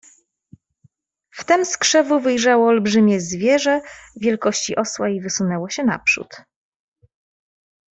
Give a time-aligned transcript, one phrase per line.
[1.31, 3.81] "Wtem z krzewu wyjrzało olbrzymie zwierzę
[4.15, 6.41] wielkości osła i wysunęło się naprzód."